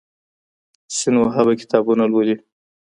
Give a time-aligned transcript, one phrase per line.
[0.97, 2.35] سینوهه به کتابونه لولي.